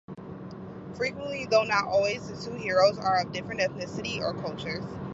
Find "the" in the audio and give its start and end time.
2.27-2.35